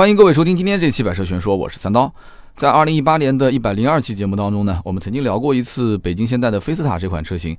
[0.00, 2.10] 欢迎各位收听今天这期《百车全说》，我是三刀。
[2.56, 7.54] 在二零一八年的一百零二期节目当中呢，我们曾经聊过一次北京现代的菲斯塔这款车型。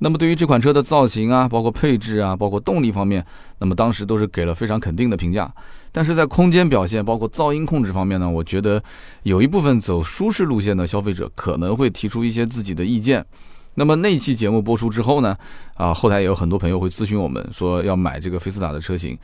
[0.00, 3.24] 那么对于这款车的造型啊，包括配置啊，包括动力方面，
[3.60, 5.50] 那么当时都是给了非常肯定的评价。
[5.90, 8.82] 但是在空间表现，包括噪音控制方面呢，我觉得
[9.22, 13.24] 有一部分走舒适路线的消费者可能会提出一些自己的意见。
[13.76, 15.34] 那么那期节目播出之后呢，
[15.72, 19.18] 啊，后台也有很多朋友会咨询我们说要买这个菲斯塔的车型。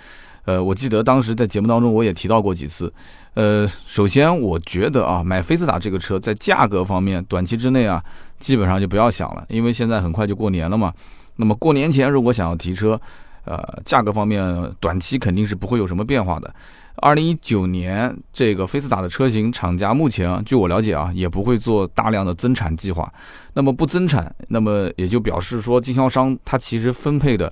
[0.45, 2.93] 呃，我记得当时在节目当中我也提到过几次。
[3.35, 8.03] 呃，首先我觉得啊，买菲斯塔这个车在价格方面，短期之内啊，
[8.39, 10.93] 基本上就不要想了，因为现在很快就过年了嘛。
[11.37, 13.01] 那么过年前如果想要提车，
[13.45, 16.55] 呃，价格方面短期肯定是不会有什么变化的。
[16.97, 23.11] 二零一九年这个菲斯塔的车型厂家目前据我了解啊，也不会做大量的增产计划。
[23.55, 27.51] 那么不增产，那么也就表示说经销商他其实分配的。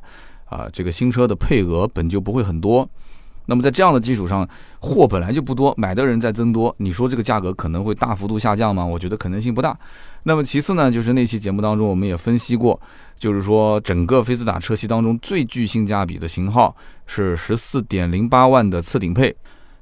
[0.50, 2.86] 啊，这个新车的配额本就不会很多，
[3.46, 4.46] 那么在这样的基础上，
[4.80, 8.84] 货本来就不多，买的人在增多，你说这个价格可能会大幅度下降吗？
[8.84, 9.78] 我觉得可能性不大。
[10.24, 12.78] 那么其次呢，就是那期节目当中我们也分析过，
[13.16, 19.34] 就是说整个菲斯塔车系当中最具性价比的型号是十四点零八万的次顶配。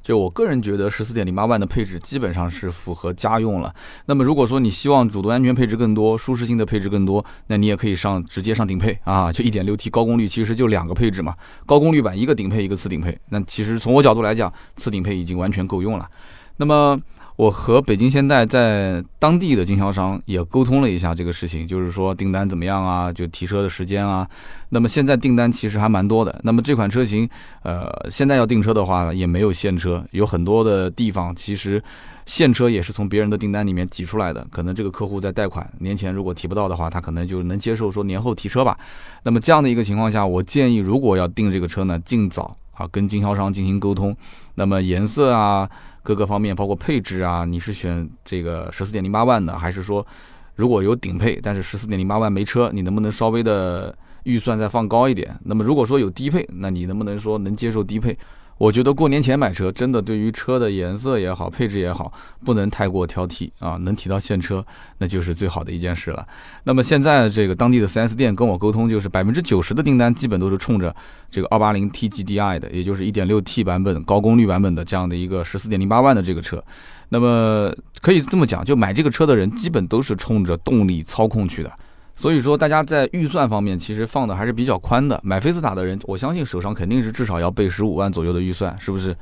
[0.08, 3.70] 就我个人觉得，十四点零八万的配置基本上是符合家用了。
[4.06, 11.34] 那么如果说你希望主动安全配置更多、舒适性的配置更多，那你也可以上直接上顶配啊，就一点六 T 高功率，其实就两个配置嘛，
[11.66, 13.18] 高功率版一个顶配一个次顶配。
[13.28, 16.08] 那其实从我角度来讲，次顶配已经完全够用了。
[16.56, 16.98] 那么。
[17.38, 24.28] 我和北京现代在当地的经销商也沟通了一下这个事情，就是说订单怎么样啊，就提车的时间啊。
[24.70, 26.40] 那么现在订单其实还蛮多的。
[26.42, 27.30] 那么这款车型，
[27.62, 31.80] 呃，现在要订车的话也没有现车，有很多的地方其实
[32.26, 34.44] 现车也是从别人的订单里面挤出来的。
[34.50, 38.76] 可能这个客户在贷款，年前如果提不到的话，他可能就能接受说年后提车吧。
[39.22, 44.16] 那么这样的一个情况下，我建议如果要订这个车呢，尽早啊跟经销商进行沟通。
[44.56, 45.70] 那么颜色啊。
[46.08, 50.06] 各个方面，包括配置啊，你是选这个十四点零八万的，还是说
[50.54, 55.38] 如果有顶配，但是十四点零八万没车，你能不能稍微的预算再放高一点？
[55.44, 58.16] 那么如果说有低配，那你能不能说能接受低配？
[58.58, 62.12] 我觉得过年前买车，真的对于车的颜色也好，配置也好，
[62.44, 63.78] 不能太过挑剔啊。
[63.82, 64.64] 能提到现车，
[64.98, 66.26] 那就是最好的一件事了。
[66.64, 70.94] 那么现在这个当地的 4S 店跟我沟通，就是百分之九十的订单基本都是冲着
[71.30, 76.62] 这个 280T GDI 的，也就是 1.6T 版本高功率版本的这样的一个14.08万的这个车。
[77.10, 81.72] 那么可以这么讲，就买这个车的人基本都是冲着动力操控去的。
[82.18, 85.20] 所以说，大家在预算方面其实放的还是比较宽的。
[85.22, 89.16] 买菲斯塔的人，我相信手上肯定是至少要备十五万左右的预算，是不是？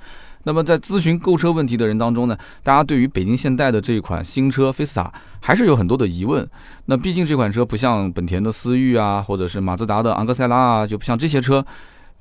[0.44, 5.12] 那么在咨询购车问题的人当中呢，大家对于北京现代的这款新车菲斯塔
[5.42, 6.48] 还是有很多的疑问。
[6.86, 11.62] 那毕竟这款车不像本田的思域啊，或者是马自达的昂克赛拉啊，就不像这些车，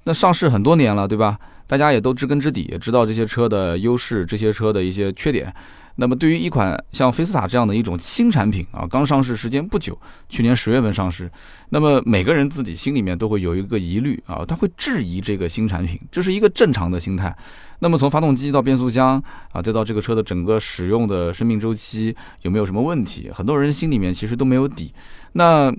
[0.04, 1.40] 那上市很多年了，对吧？
[1.68, 5.54] 大家也都知根知底，也知道这些车的优势，这些车的一些缺点。
[5.98, 9.98] 那么对于一款像菲斯塔这样的一种新产品啊，刚上市时间不久，
[10.28, 11.32] 去年十月份上市，
[11.70, 17.36] 那么每个人自己心里面都会有一个疑虑啊，他会质疑这个新产品，这是一个正常的心态。
[17.80, 24.94] 那么从发动机到变速箱啊，再到这个车的整个使用的生命周期有没有什么问题，很多人心里面其实都没有底。
[25.34, 25.74] 那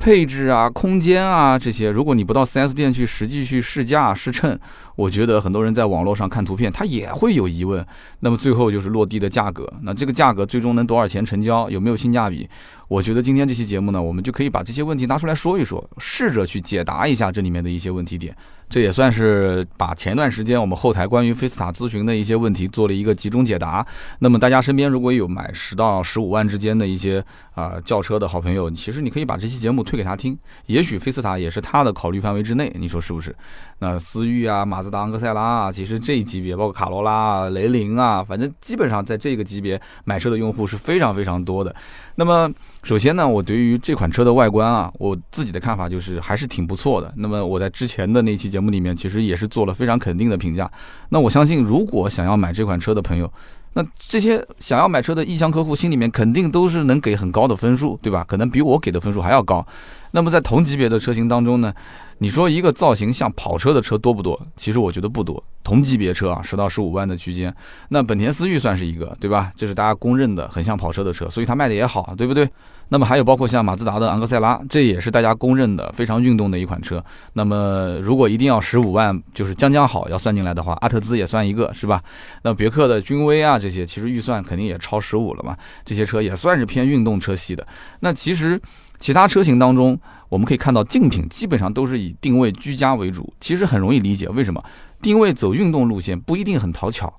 [0.00, 4.58] 配置啊、空间啊这些，如果你不到 4S 店去实际去试驾试乘，
[4.96, 7.86] 我觉得很多人在网络上看图片，他也会有疑问。
[8.20, 12.48] 那么最后就是落地的价格，那这个价格最终能多少钱成交，有没有性价比？
[12.88, 18.34] 我觉得今天这期节目呢，我们就可以把这些问题拿出来说一说，试着去解答一下这里面的一些问题点。
[18.70, 23.84] 这也算是把前段时间我们后台关于菲斯塔咨询的一些问题做了一个集中解答。
[24.20, 27.22] 那么大家身边如果有买十到十五万之间的一些
[27.56, 33.34] 啊轿车的好朋友，其实你可以把这期节目推给他听，也许菲斯塔也是他的考虑范围之内，你说是不是？
[33.80, 41.74] 那思域啊、马自达昂克赛拉啊，其实这一级别包括卡罗拉啊、雷凌啊，反正基本上在这个级别买车的用户是非常非常多的。
[42.16, 42.50] 那么
[42.82, 47.12] 首先呢，我对于这款车的外观啊，我自己的看法就是还是挺不错的。
[47.16, 50.70] 那么我在之前的那期节目里面其实也是做了非常肯定的评价。
[51.08, 53.32] 那我相信，如果想要买这款车的朋友，
[53.72, 58.24] 那这些想要买车的意向客户心里面肯定都是能给很高的分数，对吧？
[58.26, 59.64] 可能比我给的分数还要高。
[60.10, 61.72] 那么在同级别的车型当中呢，
[62.18, 64.40] 你说一个造型像跑车的车多不多？
[64.56, 65.42] 其实我觉得不多。
[65.62, 67.54] 同级别车啊，十到十五万的区间，
[67.90, 69.52] 那本田思域算是一个，对吧？
[69.54, 72.50] 这是大家公认的很像跑车的车，所以它卖的也好，对不对？
[72.90, 77.02] 那么还有包括像马自达的昂克赛拉，这也是大家公认的非常运动的一款车。
[77.32, 82.02] 那么如果一定要十五万，就是将将好要算进来的话，阿特兹也算一个，是吧？
[82.42, 85.56] 那别克的君威啊这些，其实预算肯定也超十五了嘛。
[85.84, 87.66] 这些车也算是偏运动车系的。
[88.00, 88.60] 那其实
[88.98, 89.96] 其他车型当中，
[90.28, 94.60] 我们可以看到竞品基本上都是以定位居家为主，其实很容易理解为什么
[95.00, 97.12] 定位走运动路线不一定很讨巧。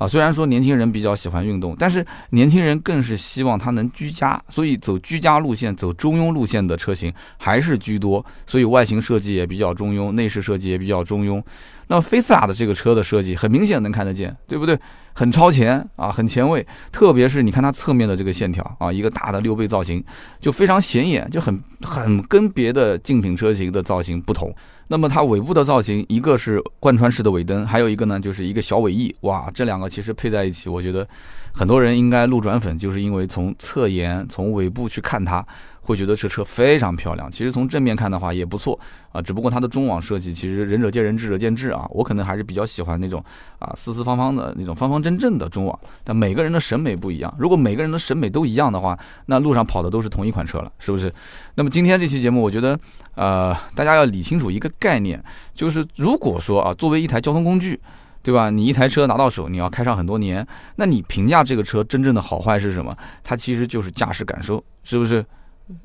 [0.00, 11.42] 啊，虽然说年轻人比较喜欢运动，但是年轻人更是希望它能居家，所以走居家路线、走中庸路线的车型还是居多，所以外形设计也比较中庸，内饰设计也比较中庸。
[11.90, 14.78] 那么菲斯塔的这个车的设计很明显能看得见，对不对？
[15.12, 20.02] 很超前啊，很前卫，特别是你看它侧面的这个线条啊，一个大的六倍造型，
[20.40, 24.54] 就非常显眼，就很很跟别的竞品车型的造型不同。
[24.86, 31.06] 那么它尾部的造型，一个是贯穿式的尾灯，还有一个呢就是一个小尾翼，哇，这两个其实配在一起，我觉得
[31.52, 35.44] 很多人应该路转粉，就是因为从侧颜、从尾部去看它。
[35.82, 38.78] 会觉得这车非常漂亮，其实从正面看的话也不错
[39.10, 41.84] 啊，只不过它的中网设计其实仁者见仁，智者见智啊。
[41.90, 43.24] 我可能还是比较喜欢那种
[43.58, 47.34] 啊四四方方的那种方方正正的中网，但每个人的审美不一样。
[47.40, 51.12] 如果每个人的审美都一样的话，那路上跑的都是同一款车了，是不是？
[51.56, 52.78] 那么今天这期节目，我觉得
[53.16, 55.20] 呃大家要理清楚一个概念，
[55.54, 57.80] 就是如果说啊作为一台交通工具，
[58.22, 58.50] 对吧？
[58.50, 60.46] 你一台车拿到手，你要开上很多年，
[60.76, 62.92] 那你评价这个车真正的好坏是什么？
[63.24, 65.24] 它其实就是驾驶感受，是不是？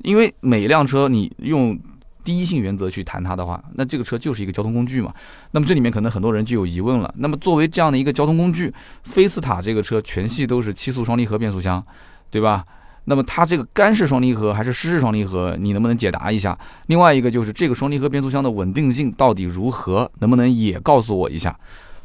[0.02, 1.78] 因为每一辆车，你用
[2.24, 5.14] 第一性原则去谈它的话，那这个车就是一个交通工具嘛。
[5.52, 7.14] 那么这里面可能很多人就有疑问了。
[7.18, 8.74] 那么作为这样的一个交通工具，
[9.04, 11.84] 菲斯塔这个车全系都是七速双离合变速箱，
[12.30, 12.64] 对吧？
[13.08, 16.58] 那么它这个干式双离合还是湿式双离合，你能不能解答一下？
[16.88, 21.56] 另外一个就是这个双离合变速箱的稳定性到底如何，能不能也告诉我一下？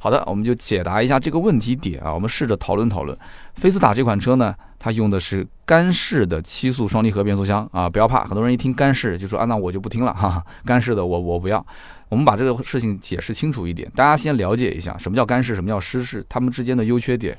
[0.04, 3.16] 好的，我们就解答一下这个问题点啊，我们试着讨论讨论。
[3.54, 11.64] 菲斯塔这款车呢，它用的是干式的七速双离合变速箱啊，不要怕，很多人一听干式就说啊，那我就不听了哈，干式的我我不要。
[12.10, 17.38] 我们把这个事情解释清楚一点，大家先了解一下什么叫干式，什么叫湿式，它们之间的优缺点。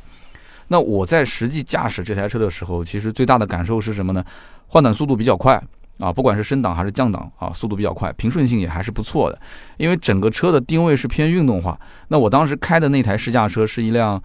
[0.69, 4.25] 那我在实际驾驶这台车的时候，其实最大的感受是什么呢？
[4.69, 5.61] 换挡速度比较快。
[6.03, 9.41] 啊，不管是升档还是降档啊，速度比较快，平顺性也还是不错的。
[9.77, 11.79] 因为整个车的定位是偏运动化。
[12.09, 14.21] 那我当时开的那台试驾车是一辆，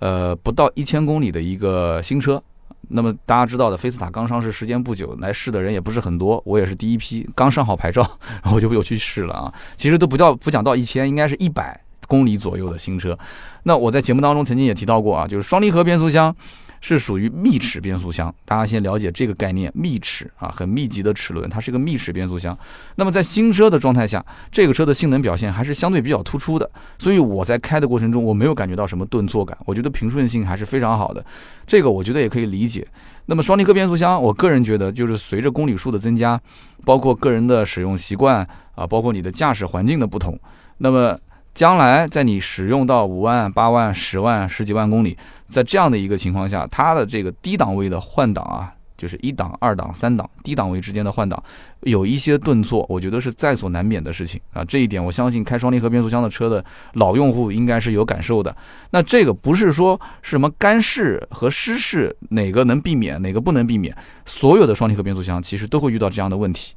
[0.00, 2.42] 呃，不到一千公里的一个新车。
[2.88, 8.02] 那么大家知道的，菲斯塔刚上市时间不久，来试的人也不是很多，我也是第一批，刚上好牌照，
[8.42, 9.54] 然 后我就又去试了啊。
[9.76, 13.16] 其实都不叫不讲到一千，应该是一百公里左右的新车。
[13.62, 16.34] 那我在节目当中曾经也提到过啊，就是双离合变速箱。
[16.82, 19.72] 是属于密齿变速箱，大家先了解这个概念。
[19.74, 22.58] 密齿啊，很密集的齿轮，它是个密齿变速箱。
[22.96, 26.68] 那么在新车的状态下，这个车的性能表现还是相对比较突出的。
[26.98, 31.24] 所以我在开的过程中，我没有感觉到什么顿挫感，我觉得平顺性还是非常好的。
[31.66, 32.86] 这个我觉得也可以理解。
[33.26, 36.38] 那么双离合变速箱，我个人觉得就是随着公里数的增加，
[36.84, 38.44] 包括个人的使用习惯
[38.74, 40.36] 啊，包括你的驾驶环境的不同，
[40.78, 41.16] 那么。
[41.54, 45.16] 将来在你使用到五万、八万、十万、十几万公里，
[45.48, 51.42] 在这样的一个情况下，它的这个低档位的换挡啊，就是一档、二档、三档低档位之间的换挡，
[51.80, 54.64] 有一些顿挫，我觉得是在所难免的事情啊。
[54.64, 56.64] 这一点我相信开双离合变速箱的车的
[56.94, 58.56] 老用户应该是有感受的。
[58.90, 63.94] 那这个不是说是什么干式和湿式哪个能避免，哪个不能避免，
[64.24, 66.72] 所有的双离合变速箱其实都会遇到这样的问题。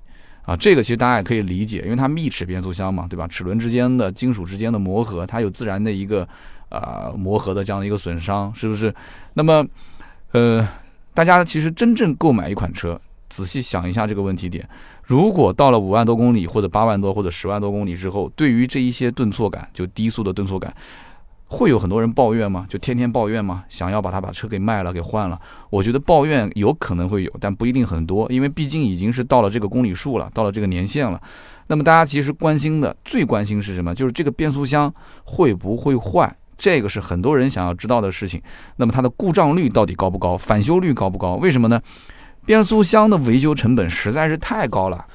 [0.46, 3.28] 啊，这个其实大家也可以理解，因为它密齿变速箱嘛，对吧？
[3.28, 6.28] 齿轮之间的金属之间的磨合，它有自然的一个
[6.70, 8.94] 啊磨合的这样的一个损伤，是不是？
[9.34, 9.66] 那么，
[10.32, 10.68] 呃，
[11.14, 14.68] 大家其实真正购买一款车，仔细想一下这个问题点，
[15.04, 20.72] 如果到了五万多公里或者八万多或者十万多公里之后，对于这一些顿挫感，就低速的顿挫感。
[21.48, 22.66] 会有很多人抱怨吗？
[22.68, 23.64] 就天天抱怨吗？
[23.70, 25.40] 想要把他把车给卖了，给换了？
[25.70, 31.22] 我觉得抱怨有可能会有，但不一定很多，因为毕竟已经是到了这个公里数了，到了这个年限了。
[31.68, 33.94] 那么大家其实关心的最关心是什么？
[33.94, 36.36] 就是这个变速箱会不会坏？
[36.58, 38.42] 这个是很多人想要知道的事情。
[38.78, 40.38] 那么它的故障率到底高不高？
[40.38, 41.36] 返修率高不高？
[41.36, 41.82] 为什么呢？
[42.46, 45.06] 变速箱的维修成本实在是太高了。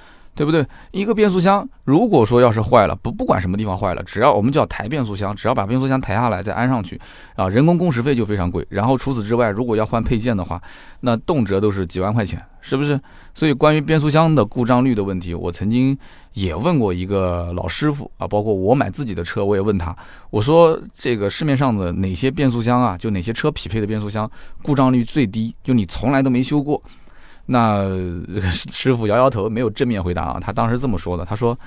[0.40, 0.66] 对不对？
[0.90, 6.98] 一个变速箱，如果说要是坏了，不不管什么地方坏了，只要我们叫抬变速箱，只要把变速箱抬下来再安上去，
[7.36, 8.66] 啊，人工工时费就非常贵。
[8.70, 10.58] 然后除此之外，如果要换配件的话，
[11.00, 12.98] 那动辄都是几万块钱，是不是？
[13.34, 15.94] 所以关于变速箱的故障率的问题，我曾经
[16.32, 19.94] 也问过一个老师傅啊，包括我买自己的车，我也问他，
[20.30, 24.30] 我说这个市面上的哪些变速箱啊，就哪些车匹配的变速箱
[24.62, 26.82] 故障率最低，就你从来都没修过。
[27.52, 27.84] 那
[28.40, 30.38] 师傅摇摇头，没有正面回答啊。
[30.40, 31.58] 他当时这么说的：“他说，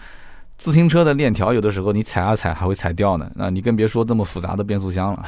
[0.58, 3.30] 自行车的链条有的时候你踩啊踩还会踩掉呢。
[3.36, 5.25] 那你更别说这么复杂的变速箱了。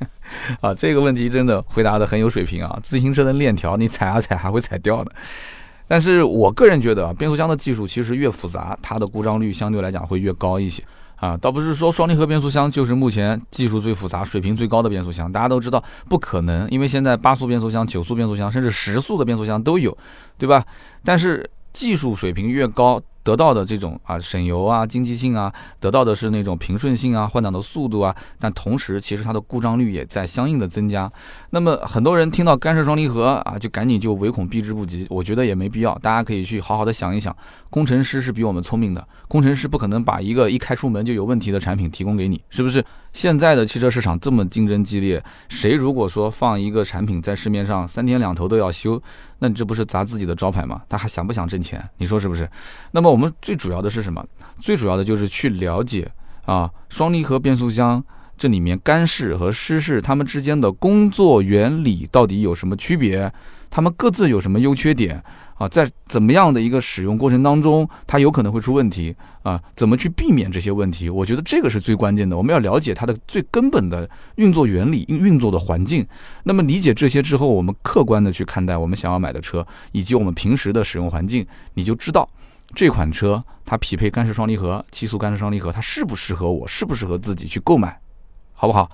[0.62, 2.80] 啊，这个问题真的回答的很有水平啊。
[2.82, 5.12] 自行车的链条你踩啊踩还会踩掉的。
[5.86, 10.82] 但是我个人觉得啊，变速箱的技术其实越复杂，它的故障率相对来讲会越高一些。”
[11.20, 19.96] 啊，倒不是说双离合变速箱就是目前技术最复杂、水平最高的变速箱，大家都知道不可能，因为现在八速变速箱、九速变速箱，甚至十速的变速箱都有，
[20.38, 20.64] 对吧？
[21.04, 31.10] 但是技术水平越高，得到的这种啊省油啊、经济性啊，得到的是那种平顺性啊、换挡的速度啊，但同时其实它的故障率也在相应的增加。
[31.50, 35.06] 那么很多人听到干式双离合啊，就赶紧就唯恐避之不及。
[35.10, 37.34] 我觉得也没必要，大家可以去好好的想一想。
[37.68, 42.84] 工程师是比我们聪明的，工程师不可能把一个一开出门就有问题的产品提供给你，是不是？
[43.12, 49.02] 现在的汽车市场这么竞争激烈，谁如果说放一个产品在市面上三天两头都要修，
[49.40, 50.82] 那你这不是砸自己的招牌吗？
[50.88, 51.82] 他还想不想挣钱？
[51.96, 52.48] 你说是不是？
[52.92, 54.24] 那么我们最主要的是什么？
[54.60, 56.08] 最主要的就是去了解
[56.44, 58.04] 啊，双离合变速箱
[58.36, 63.32] 这里面干式和湿式它们之间的工作原理到底有什么区别？
[63.70, 65.22] 它们各自有什么优缺点？
[65.60, 69.62] 啊，在怎么样的一个使用过程当中，它有可能会出问题啊？
[69.76, 71.10] 怎么去避免这些问题？
[71.10, 72.34] 我觉得这个是最关键的。
[72.34, 76.06] 我们要了解它的最根本的运作原理、运作的环境。
[76.44, 82.26] 那么理解这些之后，我们客观的去看待我们想要买的车，以及我们平时的使用环境，你就知道
[82.74, 88.00] 这款车它匹配干式双离合、七速干式双离合，它适不适合我，适不适合自己去购买，
[88.54, 88.90] 好不好？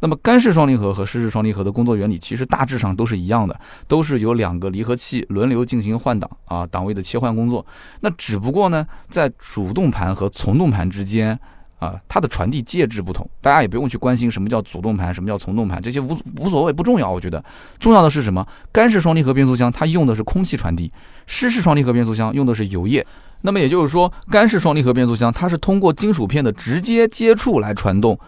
[0.00, 7.64] 那么干式双离合和湿式双离合的工作原理其实大致上都是一样的，都是由两个离合器轮流进行换挡啊，档位的切换工作。
[8.00, 11.36] 那只不过呢，在主动盘和从动盘之间
[11.80, 13.28] 啊，它的传递介质不同。
[13.40, 17.10] 大家也不用去关心什么叫主动盘，什么叫从动盘，这些无无所谓，不重要。
[17.10, 17.42] 我觉得
[17.80, 18.46] 重要的是什么？
[18.70, 20.92] 干式双离合变速箱它用的是空气传递，
[21.26, 23.04] 湿式双离合变速箱用的是油液。
[23.40, 28.18] 那么也就是说，干式双离合变速箱它是通过金属片的直接接触来传动。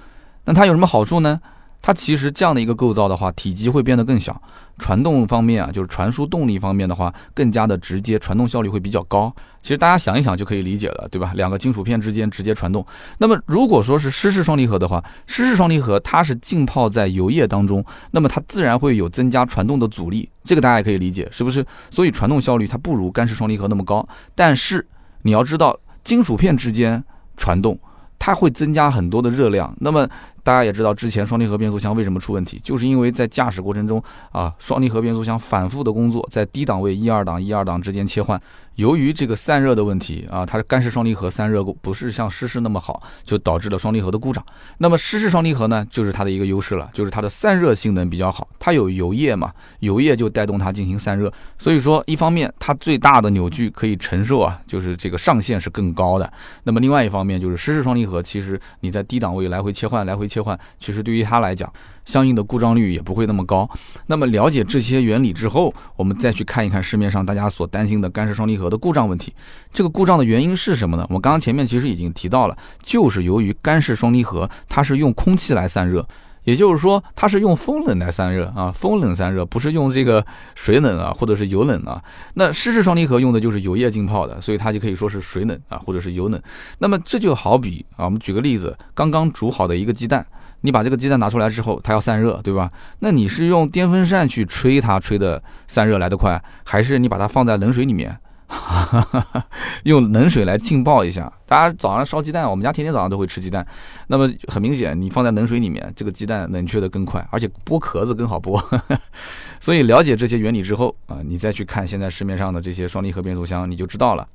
[0.45, 1.41] 那它有什么好处呢？
[1.83, 4.41] 它其实这样的一个构造的话，体积会变得更小，
[4.79, 9.35] 传动方面啊，就是传输动力方面的话，更加的直接，传动效率会比较高。
[9.63, 11.33] 其实大家想一想就可以理解了，对吧？
[11.35, 12.85] 两个金属片之间直接传动。
[13.19, 21.65] 那么如果说是湿式双离合的话，湿式双离合它是浸泡在油液当中，那么它自然会有增加传动的阻力，这个大家也可以理解，是不是？
[21.91, 24.07] 所以传动效率它不如干式双离合那么高。
[24.35, 24.87] 但是
[25.23, 27.03] 你要知道，金属片之间
[27.37, 27.79] 传动，
[28.19, 30.07] 它会增加很多的热量，那么。
[30.43, 38.41] 大家也知道，之前双离合变速箱为什么出问题，就是因为在驾驶过程中啊，双离合变速箱反复的工作，在低档位一二档一二档之间切换，
[38.77, 44.43] 由于这个散热的问题啊，它的干式双离合散热不是像湿式那么好，就导致了双离合的故障。
[44.79, 56.33] 那么湿式双离合呢，就是它的一个优势了，就是它的散热性能比较好，它有油液嘛，油液就带动它进行散热，所以说一方面它最大的扭矩可以承受啊，就是这个上限是更高的。
[56.65, 60.30] 那么另外一方面就是湿式双离合，其实你在低档位来回切换来回。
[60.31, 61.71] 切换其实对于它来讲，
[62.05, 63.69] 相应的故障率也不会那么高。
[64.07, 69.35] 那么了解这些原理之后，我们再去看一看市面上大家所担心的干式双离合的故障问题。
[69.73, 71.05] 这个故障的原因是什么呢？
[71.11, 76.07] 我刚刚前面其实已经提到了，就是由于干式双离合它是用空气来散热，
[76.45, 82.03] 也就是说它是用风冷来散热啊，风冷散热不是用这个水冷啊，或者是油冷啊。
[82.35, 86.41] 那湿式双离合用的就是油液浸泡的，所以它就可以说是水冷啊，或者是油冷。
[86.79, 90.27] 那么这就好比啊，我们举个例子，刚刚煮好的一个鸡蛋。
[90.63, 92.71] 你把这个鸡蛋拿出来之后，它要散热，对吧？
[92.99, 98.15] 那你是用电风扇去吹它，吹的散热来得快，还是你把它放在冷水里面，
[99.85, 101.33] 用冷水来浸泡一下？
[101.47, 103.65] 大家早上烧鸡蛋，我们家天天早上都会吃鸡蛋。
[104.09, 108.63] 那么很明显，你放在冷水里面，这个鸡蛋冷却的更快，而且剥壳子更好剥。
[109.61, 114.27] 所以了解这些原理之后啊，你再去看现在市面上的这些双离合变速箱，你就知道了。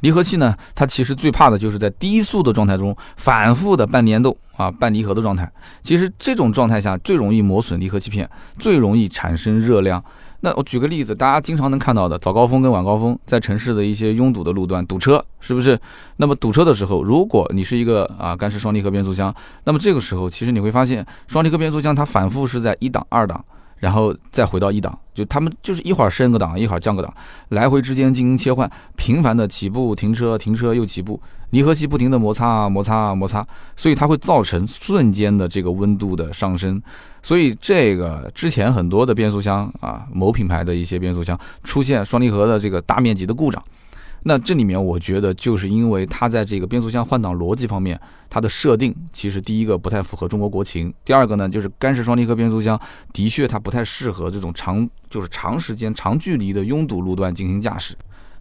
[0.00, 5.50] 离合器呢，它其实最怕的就是在低速的状态中反复的半联动啊，半离合的状态。
[5.80, 10.04] 其实这种状态下最容易磨损离合器片，最容易产生热量。
[10.44, 15.78] 那我举个例子，大家经常能看到的早高峰跟晚高峰，在城市的一些拥堵的路段堵车，是不是？
[16.16, 19.32] 那么堵车的时候，如果你是一个啊干式双离合变速箱，
[19.62, 23.44] 那么这个时候其实你会发现，双离合变速箱它反复是在一档、二档。
[23.82, 27.12] 然后再回到一档，就他们就是一会儿升个档，一会儿降个档，
[27.48, 31.20] 来回之间进行切换，频繁的起步、停车、停车又起步，
[31.50, 36.80] 离合器不停的摩擦、摩擦、摩擦，所以它会造成瞬间的这个温度的上升。
[37.24, 43.60] 所以这个之前很多的变速箱啊，某品牌的一些变速箱出现双离合的这个大面积的故障。
[44.24, 48.00] 那这里面我觉得就是因为它在这个变速箱换挡逻辑方面，
[48.30, 52.80] 它的设定其实第一个不太符合中国国情，第二个呢就是干式双离合变速箱
[53.12, 57.94] 的确它不太适合这种长就是长时间长距离的拥堵路段进行驾驶。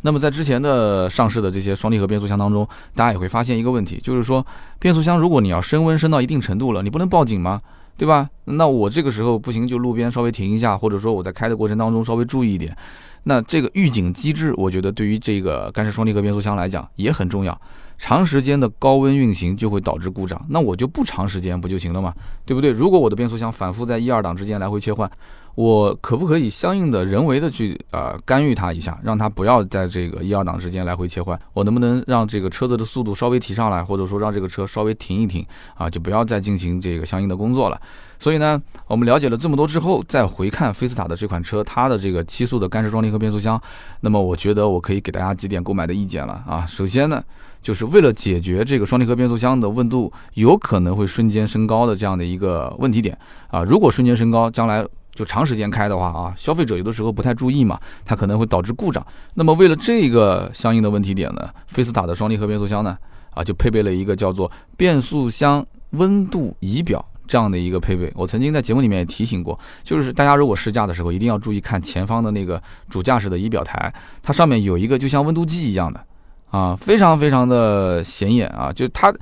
[0.04, 4.46] 那么在之前的上市的这些双离合变速箱当中，大家也会发现一个问题，就是说
[4.80, 7.62] 变速箱如果你要升温升到一定程度了，你不能报警吗？
[7.98, 8.28] 对吧？
[8.46, 12.76] 那我这个时候不行，就路边稍微停一下，或者说我在开的过程当中稍微注意一点。
[13.24, 17.60] 那这个预警机制，我觉得对于这个干式双离合变速箱来讲也很重要。
[17.98, 22.12] 长时间的高温运行就会导致故障，那我就不长时间不就行了吗？
[22.46, 22.72] 对不对？
[22.72, 25.08] 如果我的变速箱反复在一二档之间来回切换，
[25.54, 31.40] 我可不可以相应的人为的去呃干预它一下，让它不要在这个一二档之间来回切换？
[31.54, 37.80] 我能不能让这个车子的速度稍微提上来，或者说让这个车稍微停一停啊，就不要再进行这个相应的工作了？
[38.22, 43.60] 所以呢，我们了解了这么多之后，再回看菲斯塔的这款车，它的这个七速的干式双离合变速箱，
[44.02, 46.64] 那么我觉得我可以给大家几点购买的意见了啊。
[46.68, 47.24] 首先呢，
[47.64, 54.86] 就是为了解决这个双离合变速箱的温度有可能会瞬间升高的这样的一个问题点啊，如果瞬间升高，将来。
[55.14, 59.06] 就长时间开的话啊，消费者有的时候不太注意嘛，它可能会导致故障。
[59.34, 62.98] 那么为了这个相应的问题点呢，菲斯塔的双离合变速箱呢，
[63.32, 68.12] 啊就配备了一个叫做变速箱温度仪表这样的一个配备。
[68.16, 76.06] 我曾经在节目里面也提醒过，就是大家如果试驾的时候一定要注意看前方的那个主驾驶的仪表台，它上面有一个就像温度计一样的，
[76.50, 79.14] 啊，非常非常的显眼啊，就它。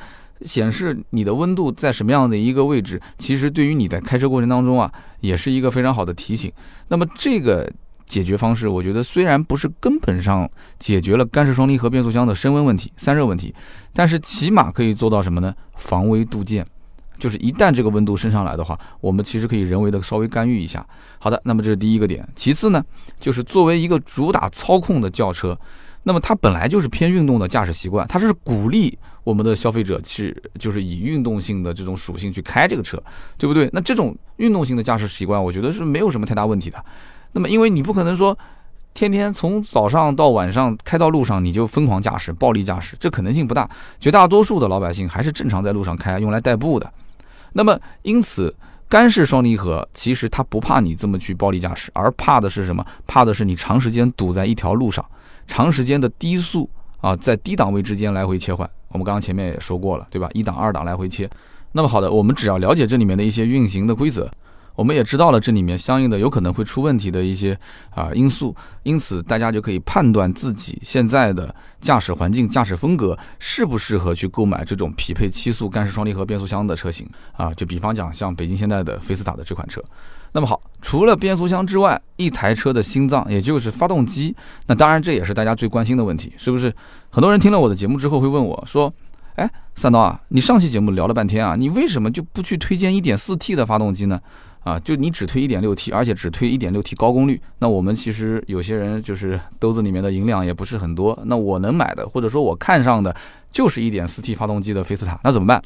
[0.46, 4.90] 显示你的温度在什么样的一个位置，其实对于你在开车过程当中啊，
[5.20, 6.50] 也是一个非常好的提醒。
[6.88, 7.70] 那么这个
[8.06, 13.54] 解决方式，我觉得虽然不是根本上解决了干式双离合变速箱的升温问题、散热问题，
[13.92, 15.54] 但是起码可以做到什么呢？
[15.76, 16.66] 防微杜渐，
[17.20, 20.84] 就是一旦这个温度升上来的话，我们其实可以人为的稍微干预一下。
[21.20, 22.28] 好的，那么这是第一个点。
[22.36, 22.84] 其次呢，
[23.20, 25.56] 就是作为一个主打操控的轿车，
[26.04, 28.98] 那么它本来就是偏运动的驾驶习惯，它是鼓励。
[29.26, 32.98] 我们的消费者去就是以运动性的这种属性去开这个车，
[33.38, 33.70] 对不对？
[33.74, 36.84] 那这种运动性的驾驶习惯，我觉得是没有什么太大问题的。
[37.34, 38.36] 那么，因为你不可能说
[38.96, 43.70] 天天从早上到晚上开到路上你就疯狂驾驶、暴力驾驶，这可能性不大。
[44.00, 46.92] 绝大多数的老百姓还是正常在路上开，用来代步的。
[47.54, 48.54] 那么，因此
[48.88, 52.86] 干式双离合其实它不怕你这么去暴力驾驶，而怕的是什么？
[53.06, 55.06] 怕的是你长时间堵在一条路上，
[55.48, 56.70] 长时间的低速
[57.02, 58.70] 啊，在低档位之间来回切换。
[58.90, 60.28] 我们刚刚前面也说过了，对吧？
[60.34, 61.30] 一档、二档来回切。
[61.72, 64.30] 那么好的，我们只要了解这里面的一些运行的规则，
[64.80, 67.60] 我们也知道了这里面相应的有可能会出问题的一些
[67.90, 77.54] 啊因素，因此大家就可以判断自己现在的驾驶环境、驾驶风格适不适合去购买这种匹配七速干式双离合变速箱的车型啊。
[77.54, 79.84] 就比方讲，像北京现代的菲斯塔的这款车。
[80.32, 84.34] 那么好，除了变速箱之外，一台车的心脏也就是发动机，
[84.68, 86.74] 那当然这也是大家最关心的问题，是不是？
[87.10, 88.94] 很多人听了我的节目之后会问我说
[89.36, 94.22] ：“哎，三刀啊，你上期节目聊了半天啊，你为什么就不去推荐 1.4T 的发动机呢？
[94.64, 97.42] 啊，就你只推 1.6T，而且只推 1.6T 高功率。
[97.60, 103.16] 那我们其实有些人就是兜子里面的银两也不是很多，那我能买的或者说我看上的
[103.52, 105.62] 就是 1.4T 发动机的菲斯塔，那怎么办？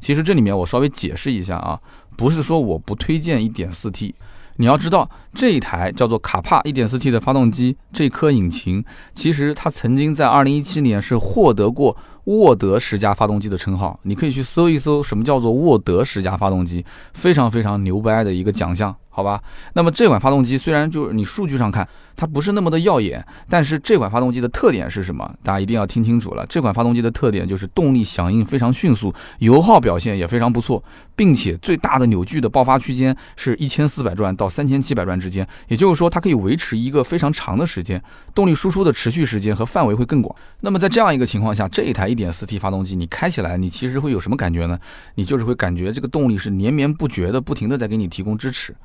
[0.00, 1.80] 其实这里面我稍微解释一下啊。”
[2.18, 4.12] 不是说我不推荐 1.4T，
[4.56, 11.96] 你要知道这一台叫做卡帕 1.4T 的发动机，这颗引擎其实它曾经在2017年是获得过
[12.28, 13.98] 沃德十佳发动机的称号。
[14.02, 18.94] 你可以去搜一搜什么叫做沃德十佳发动机，非常非常牛掰的一个奖项。
[19.18, 25.28] 好吧，那么这款发动机虽然就是你数据上看它不是那么的耀眼，但是这款发动机的特点是什么？
[25.42, 26.46] 大家一定要听清楚了。
[26.48, 30.80] 这款发动机的特点就是动力响应非常迅速，油耗表现也非常不错，
[31.16, 38.00] 并且最大的扭矩的爆发区间是一千四百转到三千七百转之间，也就是说它可以维持一个非常长的时间，
[38.36, 40.32] 动力输出的持续时间和范围会更广。
[40.60, 44.78] 那么在这样一个情况下，这一台 1.4T 发动机你开起来，你其实会有什么感觉呢？
[45.16, 48.76] 你就是会感觉这个动力是连绵不绝的，不停的在给你提供支持。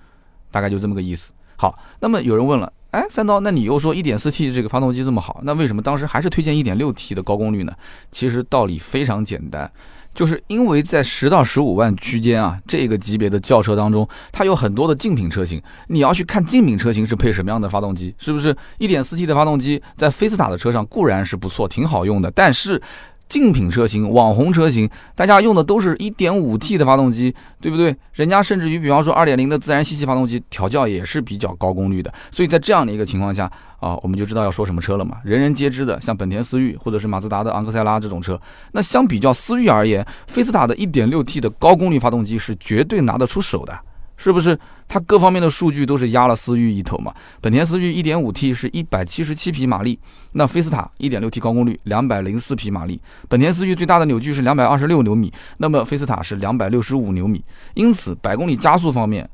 [0.53, 1.33] 大概就这么个意思。
[1.57, 7.73] 好，那么有人问了，哎，三刀，那你又说 1.4T 这个发动机这么好，那为什么当时还是推荐 1.6T 的高功率呢？
[8.11, 9.71] 其实道理非常简单，
[10.13, 22.81] 就是因为在十到十五万区间啊，这个级别的轿车当中，它有很多的竞品车型，你要去看竞品车型是配什么样的发动机，是不是？1.4T 的发动机在菲斯塔的车上固然是不错，挺好用的，但是。
[23.27, 27.95] 竞品车型、网红车型，大家用的都是一点五 T 的发动机，对不对？
[28.13, 32.13] 人家甚至于，比方说二点零的自然吸气发动机，调教也是比较高功率的。
[32.31, 35.17] 所以在这样的一个情况下啊，我们就知道要说什么车了嘛。
[35.23, 38.39] 人人皆知的，像本田思域或者是马自达的昂克赛拉这种车，
[38.73, 43.77] 那相比较思域而言，菲斯塔的一点六 T 的高功率发动机是绝对拿得出手的。
[44.15, 47.13] 是不是它各方面的数据都是压了思域一头嘛？
[47.41, 49.99] 本田思域 1.5T 是一百七十七匹马力，
[50.33, 53.01] 那菲斯塔 1.6T 高功率两百零四匹马力。
[53.27, 57.43] 本田思域最大的扭矩是两百二十六牛米，那么菲斯塔是两百六十五牛米。
[57.73, 59.29] 因此百公里加速方面，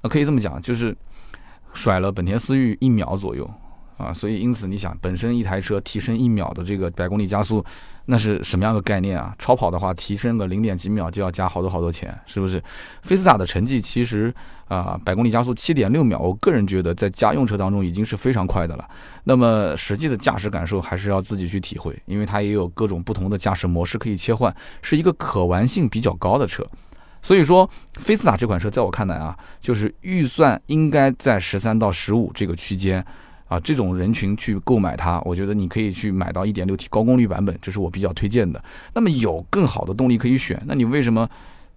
[0.00, 0.96] 啊可以这么讲，就是
[1.74, 3.48] 甩了本田思域一秒左右
[3.98, 4.12] 啊。
[4.12, 7.64] 所以因此你想，本身一台车提升一秒的这个百公里加速。
[8.06, 9.34] 那是什么样的概念啊？
[9.38, 12.62] 超跑的话，提升个零点几秒就要加好多好多钱，是不是？
[13.02, 14.34] 菲斯塔的成绩其实
[14.68, 18.88] 啊，百公里加速七点六秒，我个人觉得在家用车当中已经是非常快的了。
[19.24, 26.66] 那么实际的驾驶感受还是要自己去体会，因为它也有各种不同的驾驶模式可以切换，是一个可玩性比较高的车。
[27.24, 33.04] 所以说，菲斯塔这款车在我看来啊，就是预算应该在十三到十五这个区间
[33.52, 38.62] 啊，这种人群去购买它，我觉得你可以去买到一点六 T 高功率版本，这是我比较推荐的。
[38.94, 41.28] 那么有更好的动力可以选，那你为什么？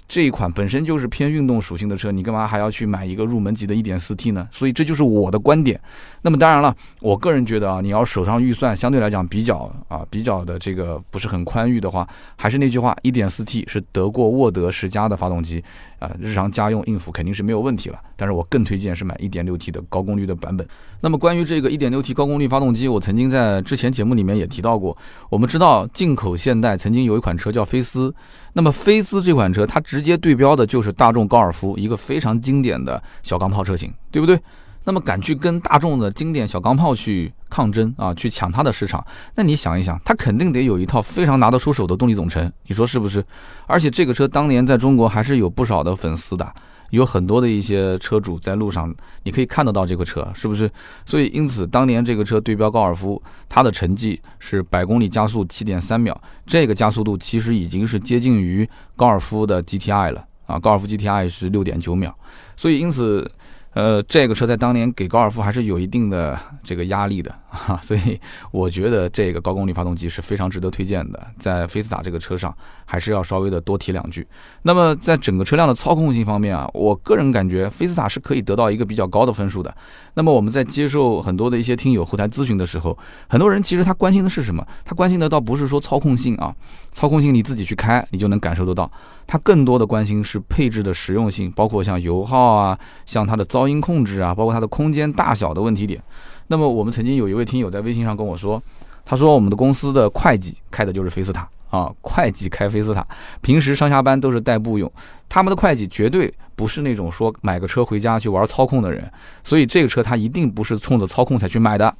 [0.08, 4.48] 这一款本身就是偏运动属性的车，你干嘛还要去买一个入门级的 1.4T 呢？
[4.52, 5.82] 所以这就是我的观点。
[6.22, 15.64] 那么当然了，我个人觉得啊，你要手上预算相对来讲比较啊比较的这个不是很宽裕的话，还是那句话，1.4T 是得过沃德十佳的发动机
[16.06, 18.00] 啊，日常家用应付肯定是没有问题了。
[18.15, 20.68] 但是我更推荐是买 1.6T 的高功率的版本。
[21.02, 24.96] 那么关于这个 1.6T 高功率发动机，我曾经在之前节目里面也提到过。
[25.30, 28.13] 我们知道进口现代曾经有一款车叫菲斯，
[28.54, 34.39] 那么菲斯这款车它直接对标的就是大众高尔夫，一个非常经典的小钢炮车型，对不对？
[34.86, 43.26] 那么敢去跟大众的经典小钢炮去抗争啊，去抢它的市场，那你想一想，它肯定得有一套非常拿得出手的动力总成，你说是不是？
[43.67, 46.54] 而且这个车当年在中国还是有不少的粉丝的。
[46.91, 48.93] 有很多的一些车主在路上，
[49.24, 50.69] 你可以看得到这个车，是不是？
[51.04, 62.15] 所以因此，当年这个车对标高尔夫，它的成绩是百公里加速七点三秒，这个加速度其实已经是接近于高尔夫的 GTI 了啊，高尔夫 GTI 是六点九秒，
[62.56, 63.30] 所以因此。
[63.76, 68.18] 呃，这个车在当年给高尔夫还是有一定的这个压力的 啊，所以
[68.52, 74.26] 我觉得这个高功率发动机是非常值得推荐的，在菲斯塔这个车上还是要稍微的多提两句。
[74.62, 79.76] 那么在整个车辆的操控性方面啊，我个人感觉菲斯塔是可以得到一个比较高的分数的。
[80.14, 84.66] 那么我们在接受很多的一些听友后台咨询的时候，很多人其实他关心的是什么？
[84.86, 86.56] 他关心的倒不是说操控性啊，
[86.94, 88.90] 操控性你自己去开你就能感受得到。
[89.28, 96.02] 它更多的关心是配置的实用性，包括像油耗啊，像它的噪音控制啊，包括它的空间大小的问题点。
[96.48, 98.62] 那么我们曾经有一位听友在微信上跟我说，
[99.04, 103.06] 他说我们的公司的会计开的就是菲斯塔啊，会计开菲斯塔，
[103.42, 104.92] 平时上下班都是代步用。
[105.28, 109.12] 他们的会计绝对不是那种说买个车回家去玩操控的人，
[109.44, 111.92] 所以这个车他一定不是冲着操控才去买的。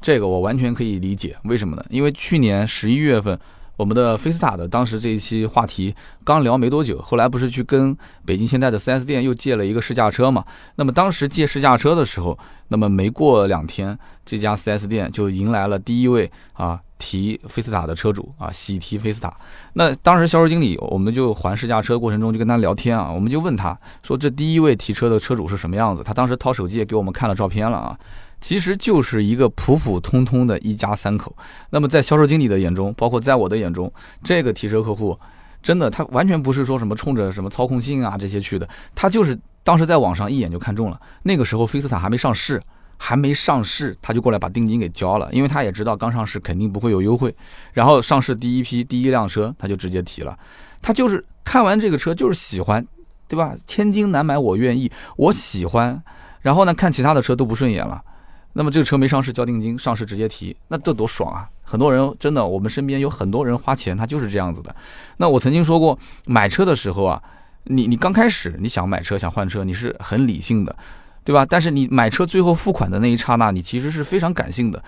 [0.00, 1.84] 这个我完全可以理解，为什么呢？
[1.90, 3.38] 因为去年十一月份。
[3.76, 10.44] 我们的菲斯塔的当时这一期话题刚聊没多久，后来不是去跟北京现代的 4S 店又借了一个试驾车嘛？
[10.76, 19.34] 那么当时借试驾车的时候，那么没过两天，这家 4S 店就迎来了第一位啊提菲斯塔的车主啊喜提菲斯塔。
[19.72, 26.02] 那当时销售经理我们就还试驾车过程中就跟他聊天啊，我们就问他说这第一位提车的车主是什么样子？
[26.04, 27.98] 他当时掏手机也给我们看了照片了啊。
[28.42, 31.34] 其实就是一个普普通通的一家三口。
[31.70, 33.90] 那么在销售经理的眼中，包括在我的眼中，
[34.22, 35.18] 这个提车客户
[35.62, 41.00] 真的他完全不是说什么冲着什么操控性啊这些去的，他就是当时在网上一眼就看中了。
[41.22, 42.60] 那个时候菲斯塔还没上市，
[42.98, 47.32] 还没上市他就过来把定金给交了，因为他也知道刚上市肯定不会有优惠。
[47.72, 50.36] 然后上市第一批第一辆车他就直接提了，
[50.82, 52.84] 他就是看完这个车就是喜欢，
[53.28, 53.54] 对吧？
[53.68, 56.02] 千金难买我愿意，我喜欢。
[56.40, 58.02] 然后呢，看其他的车都不顺眼了。
[58.54, 61.48] 那么这个车没上市交定金，上市直接提，那这多爽啊！
[61.62, 64.74] 很多人真的，我们身边有很多人花钱，他就是这样子的。
[65.16, 67.22] 那我曾经说过，买车的时候啊，
[67.64, 70.76] 你你刚开始你想买车想换车，你是很理性的，
[71.24, 71.46] 对吧？
[71.46, 74.84] 但是你买车最后付款的那一刹那，你其实是非常感性的。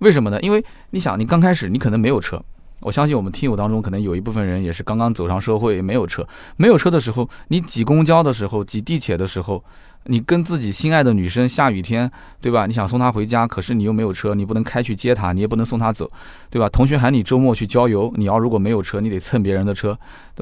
[0.00, 0.38] 为什么呢？
[0.42, 2.38] 因为你想，你刚开始你可能没有车，
[2.80, 9.64] 我相信我们听友当中可能有一部分人也是刚刚走上社会，没有车，没有车的时候，你挤公交的时候，挤地铁的时候。
[10.08, 12.66] 你跟自己心爱的女生下雨天，对吧？
[12.66, 16.10] 你想送她回家，可是你又没有车，你不能开去接她，你也不能送她走，
[16.50, 16.68] 对吧？
[16.68, 19.98] 同学喊你周末去郊游，你要如果没有车，你得蹭别人的车，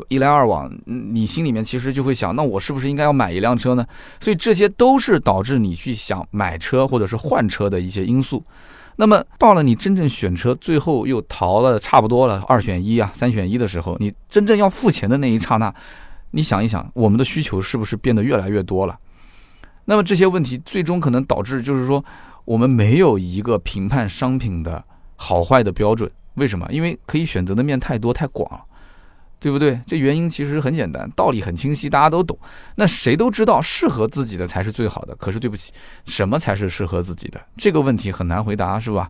[0.09, 3.87] 一来二往，你心里面其实就会想，那我是不是应该要买一辆车呢？
[4.21, 8.45] 所以这些都是导致你去想买车或者是换车的一些因素。
[8.97, 15.75] 那么到了你真正选车，最后又淘了差不多了，二选一啊，三选一的时候，你真正要付钱的那一刹那，
[16.31, 18.97] 你想一想，我们的需求是不是变得越来越多了？
[19.87, 22.05] 那么这些问题最终可能导致，就是说
[22.45, 24.85] 我们没有一个评判商品的
[25.17, 26.11] 好坏的标准。
[26.35, 26.67] 为什么？
[26.71, 28.61] 因为可以选择的面太多太广，
[29.39, 29.81] 对不对？
[29.87, 32.37] 这原因其实很简单，道理很清晰，大家都懂。
[32.75, 35.15] 那谁都知道适合自己的才是最好的。
[35.15, 35.73] 可是对不起，
[36.07, 37.41] 什么才是适合自己的？
[37.57, 39.09] 这个问题很难回答，是吧？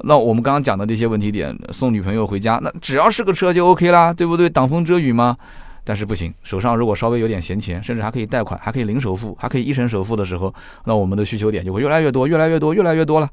[0.00, 4.48] 那我们刚刚讲的这些问题点，送女朋友回家，那只要是个车就 OK 啦，对不对？
[4.48, 5.36] 挡风遮雨吗？
[5.88, 10.52] 但是不行，手上如果稍微有点闲钱，甚至还可以贷款，还可以零首付，还可以一成首付的时候，
[10.84, 13.30] 那我们的需求点就会越来越多，越来越多，越来越多了。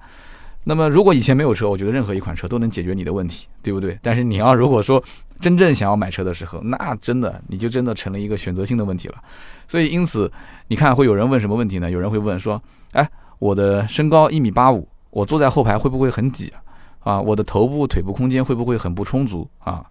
[0.65, 3.97] 那么如果以前没有车，我觉得任何一款车都能解决你的问题，对不对？
[4.03, 5.03] 但是你要如果说
[5.41, 9.15] 真正想要买车的时候，那真的你就真的成了一个选择性的问题了。
[9.67, 10.31] 所以因此，
[10.67, 11.89] 你看会有人问什么问题呢？
[11.89, 12.61] 有人会问说，
[12.91, 16.53] 哎，我的身高一米八五，我坐在后排会不会很挤？
[16.99, 19.83] 啊，我的头部腿部空间会不会很不充足啊？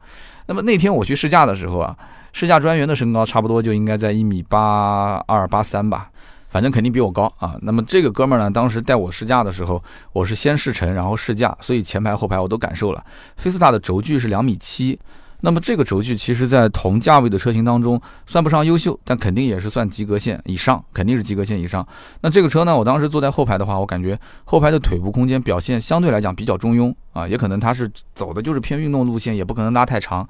[0.46, 1.94] 那么那天我去试驾的时候啊，
[2.32, 6.10] 试驾专员的身高差不多就应该在一米八二八三吧，
[6.48, 7.54] 反正肯定比我高啊。
[7.62, 13.04] 那么这个哥们儿呢，当时带我试驾的时候，我是先试乘，然后试驾，所以前排后排我都感受了。
[13.36, 14.98] 菲斯塔的轴距是两米七。
[15.44, 21.84] 那么这个轴距其实，在同价位的车型当中，算不上优秀，但肯定也是算及格线以上，肯定是及格线以上。
[22.20, 30.24] 那这个车呢，我当时坐在后排的话，我感觉后排的腿部空间表现相对来讲比较中庸啊，也可能它是走的就是偏运动路线，也不可能拉太长，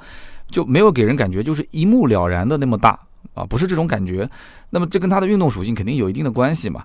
[0.48, 2.98] 就没有给人感觉就是一目了然的那么大
[3.34, 4.28] 啊，不是这种感觉。
[4.70, 6.82] 那么这跟它的运动属性肯定有一定的关系嘛。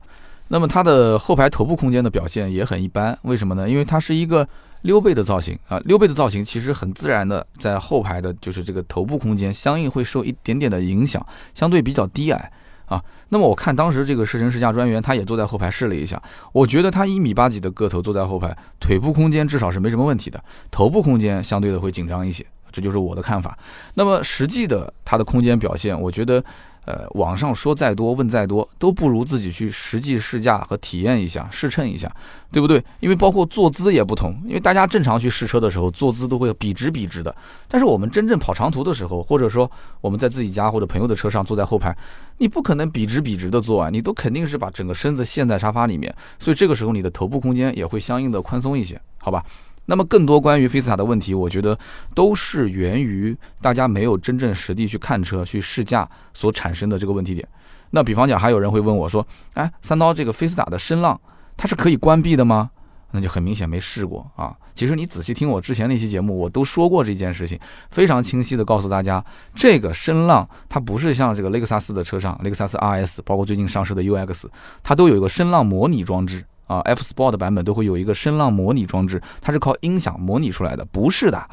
[0.50, 3.70] 那么它的后排头部空间的表现也很一般，为什么呢？
[3.70, 4.48] 因为它是一个。
[4.84, 12.52] 溜背的造型啊，溜背的造型其实很自然的，在后排的就是这个头部空间相应会受一点点的影响，相对比较低矮
[12.86, 13.04] 啊。
[13.30, 16.22] 那么我看当时这个试乘试驾专员他也坐在后排试了一下，
[16.54, 23.58] 我觉得他一米八几的个头坐在后排，腿部空间至少是没什么问题的，头部空间相对的会紧张一些，这就是我的看法。
[23.93, 26.43] 那么实际的它的空间表现，我觉得。
[26.88, 32.10] 呃，网上说再多，问再多，都不如自己去实际试驾和体验一下，试乘一下，
[32.49, 32.82] 对不对？
[33.01, 37.36] 因为包括坐姿也不同，因为大家正常去试车的时候，坐姿都会笔直笔直的，
[37.67, 41.93] 但是我们真正跑长途的时候，或者说我们在自己家或者朋友的车上坐在后排，
[42.38, 49.43] 你不可能笔直笔直的坐啊，你都肯定是把整个身子陷在沙发里面，所以这个时候你的头部空间也会相应的宽松一些，好吧？
[49.88, 51.78] 那么更多关于菲斯塔的问题，我觉得
[52.13, 57.47] 都是源于大家没有真正实地去看车、去试驾所产生的这个问题点。
[57.91, 61.19] 那比方讲，还有人会问我说：“哎，三刀，这个菲斯塔的声浪
[61.56, 62.69] 它是可以关闭的吗？”
[63.12, 64.54] 那就很明显没试过啊。
[64.76, 67.58] 其实你仔细听我之前那期节目，我都说过这件事情，
[67.89, 69.23] 非常清晰的告诉大家，
[69.56, 74.43] 这个声浪它不是像这个雷克萨斯的车上，雷克萨斯 RS，包括最近上市的 UX，
[74.84, 76.43] 它都有一个声浪模拟装置。
[76.67, 81.49] 啊，F Sport 的版本都会有一个声浪模拟装置，它是靠音响模拟出来的，不是的，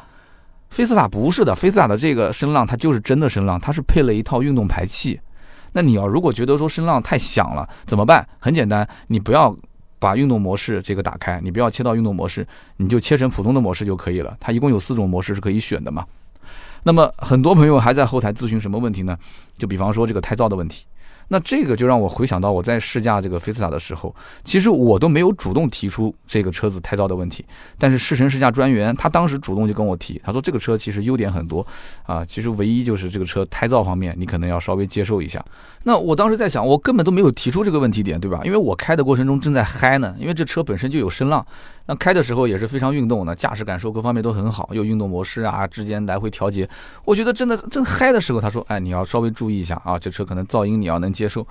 [0.68, 5.18] 菲斯塔不是的，菲斯塔的这个声浪它就是真的声浪，它是配了一套运动排气。
[5.72, 8.28] 那你要如果觉得说声浪太响了怎么办？
[8.38, 9.56] 很简单，你不要
[9.98, 12.46] 把运动模式这个打开，你不要切到运动模式，
[12.76, 14.36] 你就切成普通的模式就可以了。
[14.38, 16.04] 它一共有四种模式是可以选的嘛。
[16.82, 19.16] 那么很多朋友还在后台咨询什么问题呢？
[19.56, 20.84] 就比方说这个胎噪的问题。
[21.28, 27.44] 那这个就让我回想到我在试驾这个菲斯塔的时候，其实我都没有主动提出这个车子胎噪的问题，
[27.78, 31.66] 但是试乘试驾专员他当时主动就跟我提，他说这个车其实优点很多
[32.04, 35.44] 啊，其实唯一就是这个车胎噪方面你可能要稍微接受一下。
[35.86, 38.40] 那我当时在想，我根本都没有提出这个问题点，对吧？
[38.42, 41.46] 因为我开的过程中正在嗨呢，因为这车本身就有声浪，
[41.86, 46.66] 那开的时候也是非常运动的，驾驶感受各方面都很好，有运动模式啊，之间来回调节。
[47.04, 51.46] 我觉得真的正嗨的时候，他说，哎，你要稍微注意一下啊，这车可能噪音你要能接受。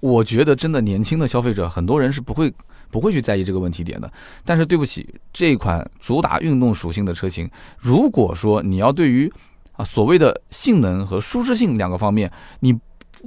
[0.00, 2.50] 我觉得真的年轻的消费者，很多人是不会
[2.90, 4.10] 不会去在意这个问题点的。
[4.44, 9.30] 但是对不起，这款主打运动属性的车型，如果说你要对于
[9.72, 12.78] 啊所谓的性能和舒适性两个方面，你。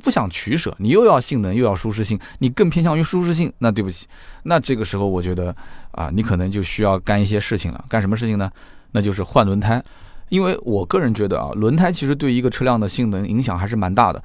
[0.02, 4.08] 不想取舍，你又要性能又要舒适性，你更偏向于舒适性，那对不起，
[4.44, 5.54] 那这个时候我觉得
[5.92, 7.86] 啊，你可能就需要干一些事情了。
[7.90, 8.50] 干什么事情呢？
[8.94, 9.84] 那就是换轮胎，
[10.30, 14.24] 因为我个人觉得啊，轮胎其实对一个车辆的性能影响还是蛮大的。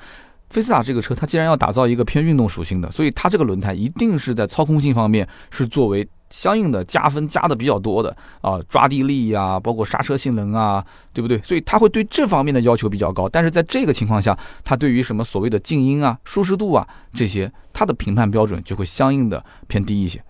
[0.56, 6.08] 菲斯塔这个车，它既然要打造一个偏运动属性的，所以它这个轮胎一定是在操控性方面是作为。
[6.28, 11.38] 相应的加分加的比较多的啊，抓地力呀，包括刹车性能啊，对不对？
[11.38, 13.28] 所以它会对这方面的要求比较高。
[13.28, 20.20] 但是在这个情况下，它对于什么所谓的静音啊、舒适度啊这些，它的评判标准就会相应的偏低一些。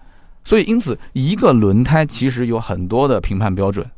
[0.44, 3.90] 所以因此，一个轮胎其实有很多的评判标准，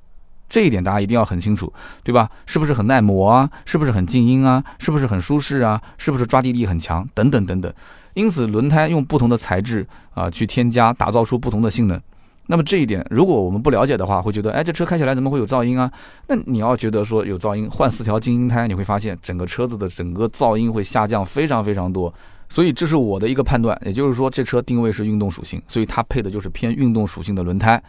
[0.48, 2.30] 这一点大家一定要很清楚，对吧？
[2.46, 3.50] 是不是很耐磨啊？
[3.66, 4.62] 是不是很静音啊？
[4.78, 5.80] 是不是很舒适啊？
[5.98, 7.06] 是不是抓地力很强？
[7.14, 7.72] 等等等等。
[8.14, 12.00] 因此，轮胎用不同的材质啊，去添加，打造出不同的性能。
[12.46, 15.92] 那么这一点，如果我们不了解的话，会觉得，哎，这车开起来怎么会有噪音啊？
[16.28, 22.12] 那你要觉得说有噪音，换四条静音胎，你会发现整个车子的整个噪音会下降非常非常多。
[22.48, 27.80] 所以这是我的一个判断，也就是说，这车定位是运动属性，所以它配的就是偏运动属性的轮胎。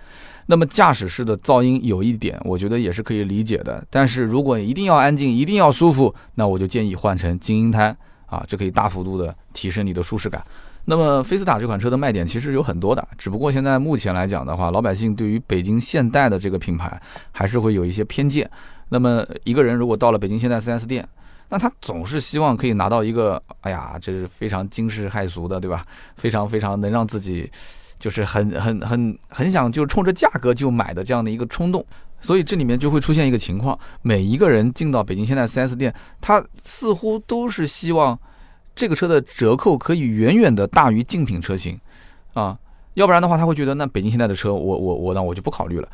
[0.52, 3.86] 那么驾驶室的噪音有一点，我觉得也是可以理解的。
[3.88, 7.96] 但是如果一定要安静，一定要舒服，那我就建议换成静音胎。
[8.26, 10.44] 啊，这可以大幅度的提升你的舒适感。
[10.86, 17.00] 那么菲斯塔这款车的卖点其实有很多的，只不过现在目前来讲的话，老百姓对于北京现代的这个品牌
[17.32, 18.50] 还是会有一些偏见。
[18.90, 21.08] 那么一个人如果到了北京现代 4S 店，
[21.50, 25.86] 那他总是希望可以拿到一个，哎呀，这是非常惊世骇俗的，对吧？
[26.16, 27.52] 非常非常能让自己
[28.00, 31.86] 就是很很很很想就冲着价格就买的这样的一个冲动。
[32.22, 38.20] 所以这里面就会出现一个情况，每一个人进到北京现代 4S 店，他似乎都是希望
[38.76, 41.80] 这个车的折扣可以远远的大于竞品车型，
[42.34, 42.58] 啊，
[42.96, 45.88] 要不然的话他会觉得那北京现代的车我我我那我就不考虑了。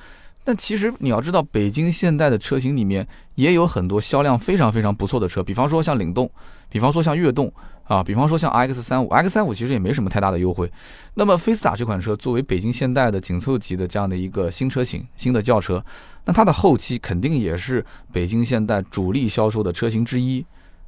[0.43, 6.27] 但其实你要知道，北京现代的车型里面也有很多销量非常非常不错的车，比方说像领动，
[6.69, 7.53] 比方说像悦动
[7.86, 10.71] 啊，比方说像 X 三五，X 三五其实也没什么太大的优惠。
[11.13, 15.84] 那么菲斯塔这款车作为北京现代的紧凑级的这样的一个新车型、新的轿车，
[16.26, 20.45] 那它的后期肯定也是北京现代主力销售的车型之一。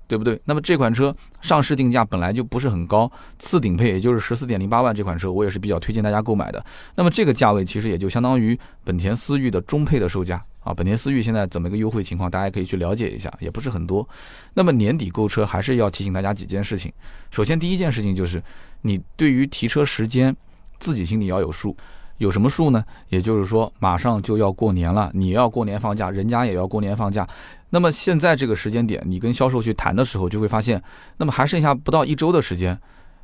[0.08, 0.40] 对不对？
[0.46, 6.66] 那么这款车上市定价本来就不是很高，次顶配也就是十四点零八万，这款车我也是比较推荐大家购买的。
[6.96, 10.74] 那么这个价位其实也就相当于本田思域的中配的售价啊。
[10.74, 14.08] 本田思域现在怎么个优惠情况，大家可以去了解一下，也不是很多。
[14.54, 16.92] 那么年底购车还是要提醒大家几件事情。
[17.30, 18.42] 首先第一件事情就是，
[18.82, 20.36] 你对于提车时间
[20.80, 21.76] 自己心里要有数。
[22.18, 22.84] 有什么数呢？
[23.10, 27.28] 也就是说，马上就要过年了，你要过年放假，人家也要过年放假。
[27.70, 30.82] 那么现在这个时间点，你跟销售去谈的时候，就会发现，
[31.18, 32.78] 那么还剩下不到一周的时间。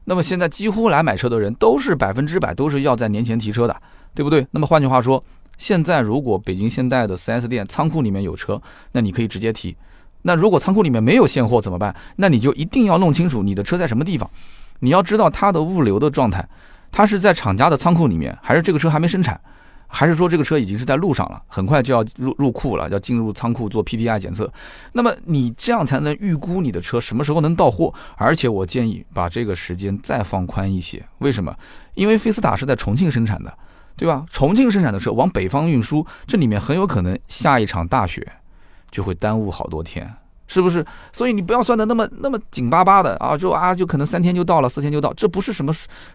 [0.06, 3.76] 那么现在几乎来买车的人都是百分之百都是要在年前提车的，
[4.14, 4.46] 对不对？
[4.52, 5.24] 那么换句话说，
[5.58, 9.76] 现在如果北京现代的 4S 店仓库里面有车，那你可以直接提。
[10.24, 11.96] 那如果仓库里面没有现货怎么办？
[12.18, 14.30] 那你就一定要弄清楚你的车在什么地方，
[14.80, 16.48] 你要知道它的物流的状态。
[16.94, 19.38] 它是在厂家的仓库里面，还是这个车还没生产，
[19.88, 24.50] 还是说这个车已经是在路上了，很快就要入入库了，要进入仓库做 PDI 检测？
[24.92, 27.92] 那么你这样才能预估你的车什么时候能到货。
[28.16, 31.56] 而且我建议把这个时间再放宽一些，为什么？
[31.96, 33.52] 因为菲斯塔是在重庆生产的，
[33.98, 34.24] 对吧？
[34.30, 38.32] 重庆生产的车往北方运输，这里面很有可能下一场大雪，
[38.92, 40.14] 就会耽误好多天。
[40.48, 40.86] 是不是？
[41.12, 45.74] 所以你不要算的那么那么紧巴巴的啊，就啊就可能三天就到了，四天就到，这不是什么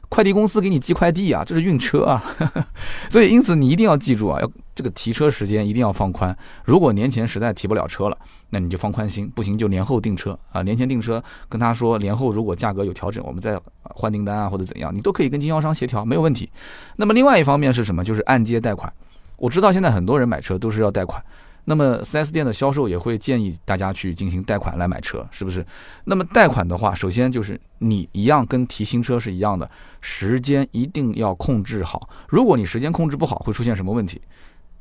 [0.08, 2.22] 快递公司给你寄快递啊，这是运车啊。
[3.10, 6.36] 所以因此你一定要记住啊，要这个提车时间一定要放宽。
[6.64, 8.16] 如果年前实在提不了车了，
[8.50, 10.62] 那你就放宽心，不行就年后订车啊。
[10.62, 16.48] 年前订车跟他说，年后如果价格有调整，我们再换订单啊或者怎样，你都可以跟经销商协调，没有问题。
[16.96, 18.04] 那么另外一方面是什么？
[18.04, 18.92] 就是按揭贷款。
[19.36, 21.22] 我知道现在很多人买车都是要贷款。
[21.68, 25.62] 那么 4S 店的销售也会建议大家去进行贷款来买车，是不是？
[26.04, 32.08] 那么贷款的话，首先就是你一样跟提新车是一样的，时间一定要控制好。
[32.26, 34.18] 如果你时间控制不好，会出现什么问题？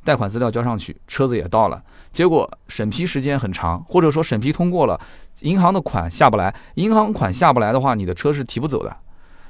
[0.02, 4.98] 贷款资料交上去，车子也到了，结果审批时间很长，或者说审批通过了，
[5.42, 8.96] 银行的款下不来，银行款下不来的话，你的车是提不走的。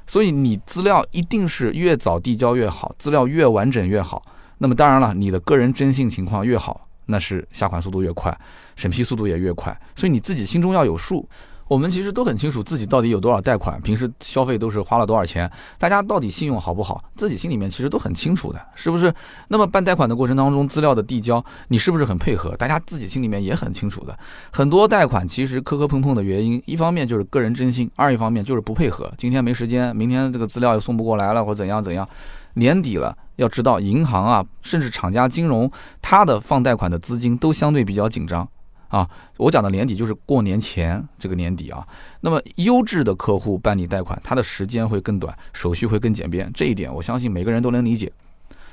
[0.08, 4.20] 所以你资料一定是越早递交越好，资料越完整越好。
[4.58, 6.87] 那么当然了，你的个人征信情况越好。
[7.10, 8.38] 那是下款速度越快，
[8.76, 11.26] 审批速度也越快，所以你自己心中要有数。
[11.68, 19.14] 我们其实都很清楚自己到底有多少贷款，平时消费都是花了多少钱，大家到底信用好不好，自己心里面其实都很清楚的，是不是？
[19.48, 22.56] 那么办贷款的过程当中，资料的递交，你是不是很配合？
[22.56, 24.18] 大家自己心里面也很清楚的。
[24.50, 29.12] 很多贷款其实磕磕碰碰的原因，一方面就是个人征信，二一方面就是不配合。
[29.18, 32.08] 今天没时间，明天这个资料又送不过来了，或怎样怎样。
[32.54, 38.48] 年底了，要知道银行啊，甚至厂家金融，它的放贷款的资金都相对比较紧张
[38.88, 39.08] 啊。
[39.36, 41.86] 我讲的年底就是过年前这个年底啊。
[42.20, 48.12] 那么优质的客户办理贷款，它的时间会更短，手续会更简便，这一点我相信每个人都能理解。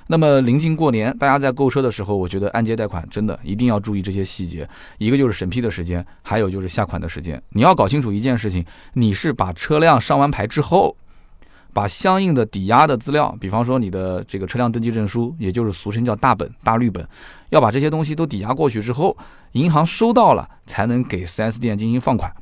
[0.08, 4.68] 那么临近过年，大家在购车的时候，我觉得按揭贷款真的一定要注意这些细节，
[5.00, 7.42] 一个就是审批的时间，还有就是下款的时间。
[7.50, 10.96] 你要搞清楚一件事情，你是把车辆上完牌之后。
[11.76, 17.06] 把相应的抵押的资料，比方说你的这个车辆登记证书，也就是俗称叫大本、大绿本，
[17.50, 19.16] 要把这些东西都抵押过去之后，
[19.52, 22.34] 银行收到了才能给 4S 店进行放款，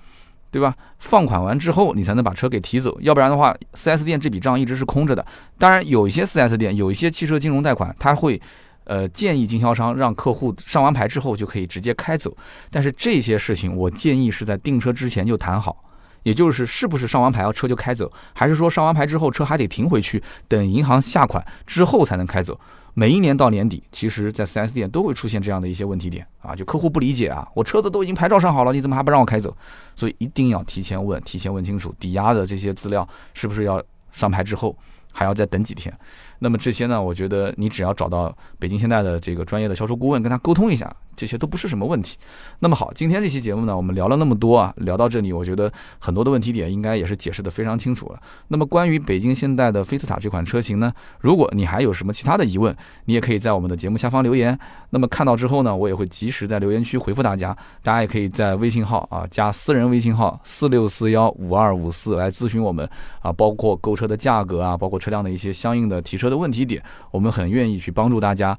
[0.51, 0.75] 对吧？
[0.99, 5.25] 放款完之后，你才能把车给提走，要不然的话，4S 店这笔账一直是空着的。
[5.57, 8.39] 当然，有一些 4S 店，有一些汽车金融贷款，他会，
[8.83, 12.31] 呃，建议经销商让客户上完牌之后就可以直接开走。
[12.69, 15.83] 但是这些事情，我建议是在订车之前就谈好。
[16.23, 22.59] 也就是是不是上完牌要车就开走，还是说上完牌之后车还得停回去，等银行下款之后才能开走？
[22.95, 29.55] 每一年到年底，其实在 4S 店都会出现这样的一些问题点啊，就客户不理解啊，我车子都已经牌照上好了，你怎么还不让我开走？
[29.95, 34.77] 所以一定要提前问，提前问清楚抵押的这些资料是不是要上牌之后
[35.11, 35.91] 还要再等几天？
[36.39, 40.93] 那么这些呢，我觉得你只要找到北京现代的这个专业的销售顾问跟他沟通一下。
[41.15, 42.17] 这些都不是什么问题。
[42.57, 48.19] 那么好，今天这期节目呢，我们聊了那么多啊，聊到这里，我觉得很多的问题点应该也是解释的非常清楚了。
[48.47, 54.57] 那么关于北京现代的菲斯塔这款车型呢，如果你还有什么其他的疑问，你也可以在我们的节目下方留言。
[54.89, 57.55] 那么看到之后呢，我也会及时在留言区回复大家。
[57.83, 62.89] 大家也可以在微信号啊加私人微信号四六四幺五二五四来咨询我们
[63.21, 68.57] 啊，包括购车的价格啊，包括车辆的一些相应的提车的问题点，我们很愿意去帮助大家。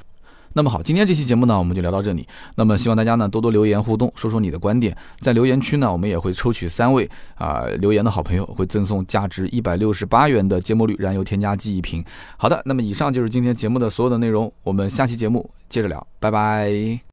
[0.56, 2.24] 那么好，今天这期节目呢，我们就聊到这里。
[2.56, 4.96] 那么希望大家呢多多留言互动，说说你的观点。
[5.20, 12.04] 在留言区呢，我们也会抽取三位啊留言的好朋友，会赠送价值一百六十八元的芥末绿燃油添加剂一瓶。
[12.36, 17.00] 好的，那么以上就是今天节目的所有的内容，我们下期节目接着聊，拜拜。